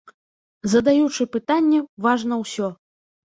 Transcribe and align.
Задаючы 0.71 1.27
пытанні 1.35 1.79
важна 2.07 2.35
ўсё. 2.43 2.67